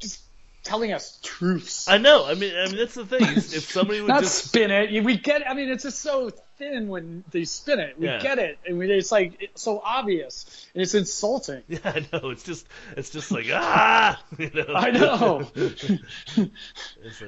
[0.00, 0.22] just
[0.62, 1.88] telling us truths.
[1.88, 2.26] I know.
[2.26, 3.22] I mean, I mean that's the thing.
[3.22, 5.04] If somebody would Not just spin it.
[5.04, 5.48] We get.
[5.48, 7.98] I mean, it's just so thin when they spin it.
[7.98, 8.18] We Yeah.
[8.20, 11.62] get it, and we, it's like it's so obvious, and it's insulting.
[11.68, 12.30] Yeah, I know.
[12.30, 14.74] It's just, it's just like ah, you know.
[14.74, 15.50] I know.
[15.56, 16.50] Like, And,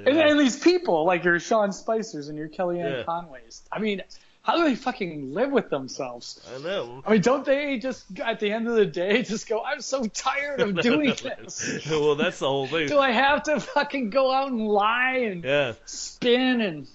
[0.08, 0.10] ah.
[0.10, 3.02] and these people, like your Sean Spicers and your Kellyanne Yeah.
[3.04, 3.62] Conways.
[3.70, 4.02] I mean,
[4.48, 6.40] how do they fucking live with themselves?
[6.56, 7.02] I know.
[7.06, 10.06] I mean, don't they just at the end of the day just go, "I'm so
[10.06, 11.86] tired of doing this.
[11.90, 12.88] well, that's the whole thing.
[12.88, 15.74] Do I have to fucking go out and lie and Yeah.
[15.84, 16.86] spin and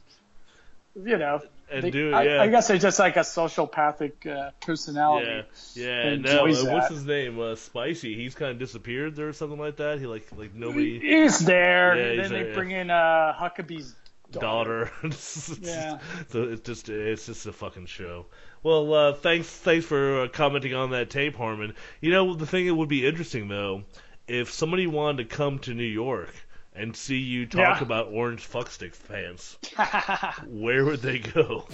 [0.96, 2.42] you know?" And they- do it, I, yeah.
[2.42, 5.28] I guess they're just like a sociopathic uh, personality.
[5.76, 6.10] Yeah, yeah.
[6.12, 7.40] that No, enjoys uh, what's his name?
[7.40, 8.16] Uh, Spicy.
[8.16, 10.00] He's kind of disappeared or something like that.
[10.00, 11.00] He like, like nobody.
[11.00, 12.54] He's there, Yeah, and he's then they yeah.
[12.56, 13.96] bring in uh, Huckabee's
[14.40, 14.92] daughter.
[15.62, 16.00] Yeah.
[16.30, 18.26] So it's just it's just a fucking show.
[18.64, 21.74] Well, uh, thanks thanks for uh, commenting on that tape, Harmon.
[22.02, 23.84] You know the thing that would be interesting though,
[24.28, 26.34] if somebody wanted to come to New York
[26.76, 27.82] and see you talk Yeah.
[27.84, 29.58] about orange fuckstick fans,
[30.48, 31.68] where would they go?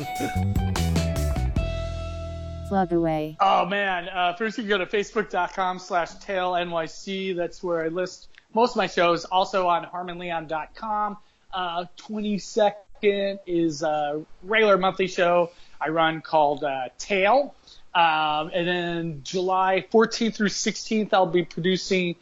[2.67, 3.35] Plug away.
[3.39, 4.07] Oh man!
[4.09, 7.35] Uh, first, you can go to facebook.com slash tailnyc.
[7.35, 9.25] That's where I list most of my shows.
[9.25, 11.17] Also on harmonleon.com.
[11.53, 17.55] Uh, 22nd is a regular monthly show I run called uh, Tail.
[17.95, 22.15] Um, and then July 14th through 16th, I'll be producing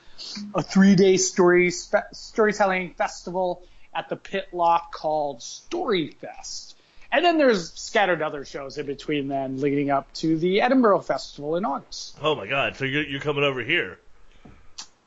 [0.55, 3.63] a three-day story spe- storytelling festival
[3.93, 6.75] at the Pit called Storyfest.
[7.11, 11.55] And then there's scattered other shows in between then leading up to the Edinburgh Festival
[11.55, 12.17] in August.
[12.21, 12.75] oh my God!
[12.75, 13.97] So you're you're coming over here?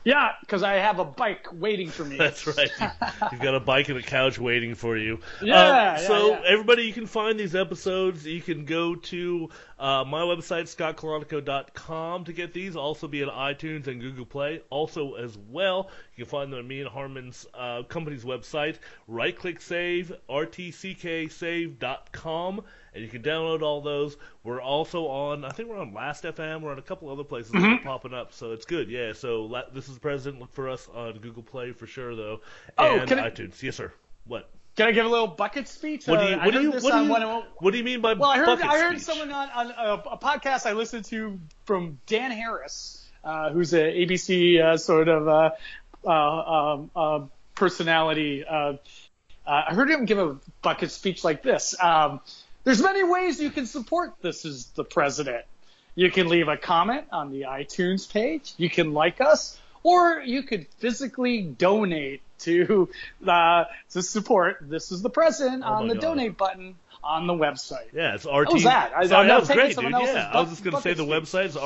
[0.02, 2.16] Yeah, because I have a bike waiting for me.
[2.18, 2.70] That's right.
[3.32, 5.20] You've got a bike and a couch waiting for you.
[5.42, 6.42] Yeah, yeah, so yeah.
[6.46, 8.26] everybody, you can find these episodes.
[8.26, 12.76] You can go to uh, my website, scottcalonico.com, to get these.
[12.76, 14.62] Also be on iTunes and Google Play.
[14.70, 18.76] Also, as well, you can find them on me and Harmon's uh, company's website.
[19.06, 22.62] Right-click save, rtcksave.com,
[22.94, 24.16] and you can download all those.
[24.44, 26.62] We're also on, I think we're on Last FM.
[26.62, 27.80] We're on a couple other places that Mhm.
[27.80, 28.88] are popping up, so it's good.
[28.90, 29.12] Yeah.
[29.12, 30.40] So la- this is the president.
[30.40, 32.40] Look for us on Google Play for sure, though,
[32.78, 33.62] Oh, and can I- iTunes.
[33.62, 33.92] Yes, sir.
[34.26, 34.48] What?
[34.76, 36.06] Can I give a little bucket speech?
[36.06, 36.34] What do you?
[36.34, 36.70] Uh, What I do you?
[36.70, 37.14] What do you?
[37.16, 39.02] of- What do you mean by Well, I heard bucket I heard speech?
[39.16, 43.80] someone on, on a, a podcast I listened to from Dan Harris, uh, who's an
[43.86, 45.50] ABC uh, sort of uh,
[46.06, 47.20] uh, um, uh,
[47.56, 48.44] personality.
[48.44, 48.74] Uh, uh,
[49.68, 51.74] I heard him give a bucket speech like this.
[51.82, 52.20] Um,
[52.64, 55.44] There's many ways you can support This Is the President.
[55.94, 58.52] You can leave a comment on the iTunes page.
[58.56, 62.88] You can like us, or you could physically donate to
[63.26, 66.00] uh, to support This Is the President Oh on the God.
[66.00, 67.86] donate button on the website.
[67.94, 68.48] Yeah, it's RT.
[68.48, 68.92] How was that?
[68.94, 69.90] I- Sorry, I'm that was great, dude.
[69.90, 71.56] Yeah, I was just gonna say the bucket website is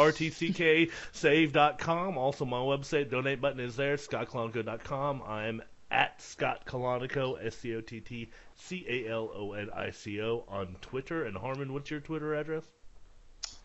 [1.10, 2.18] rtcksave.com.
[2.18, 3.96] Also, my website donate button is there.
[3.96, 5.22] ScottCalonico.com.
[5.22, 5.62] I'm
[5.94, 10.20] at Scott Calonico, S C O T T C A L O N I C
[10.20, 11.24] O on Twitter.
[11.24, 12.64] And Harmon, what's your Twitter address?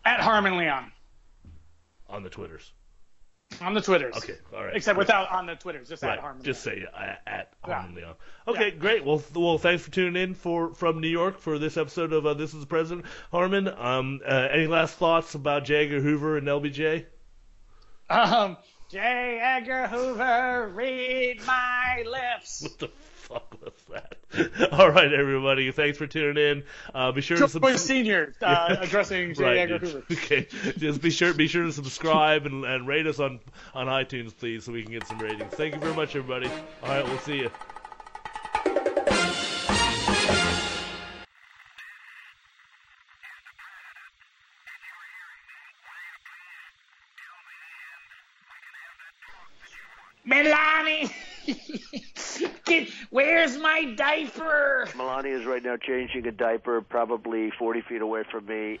[0.04, 0.92] At Harmon Leon
[2.08, 2.72] On the Twitters.
[3.60, 4.16] on the Twitters.
[4.16, 4.76] Okay, all right.
[4.76, 6.42] Except without on the Twitters, just Right, at Harmon.
[6.42, 7.74] just say uh, at Yeah.
[7.74, 8.14] Harmon Leon.
[8.48, 9.04] Okay, great.
[9.04, 12.24] Well, th- well, thanks for tuning in for from New York for this episode of
[12.26, 13.04] uh, This Is the President.
[13.32, 15.84] Harmon, um, uh, any last thoughts about J.
[15.84, 17.06] Edgar Hoover and LBJ?
[18.08, 18.56] Um,
[18.90, 18.98] J.
[19.40, 22.62] Edgar Hoover, read my lips.
[22.62, 24.72] What the fuck was that?
[24.72, 25.70] All right, everybody.
[25.70, 26.64] Thanks for tuning in.
[26.92, 27.78] Uh, be sure to Joe subscribe.
[27.78, 29.44] Senior uh, addressing J.
[29.44, 29.88] Right, Edgar dude.
[29.90, 30.06] Hoover.
[30.12, 33.38] Okay, just be sure be sure to subscribe and, and rate us on
[33.74, 35.54] on iTunes, please, so we can get some ratings.
[35.54, 36.48] Thank you very much, everybody.
[36.82, 37.50] All right, we'll see you.
[53.10, 54.88] Where's my diaper?
[54.96, 58.80] Melania is right now changing a diaper, probably 40 feet away from me.